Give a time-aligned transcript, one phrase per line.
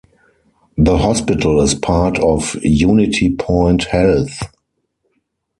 [0.79, 4.41] The hospital is part of UnityPoint Health.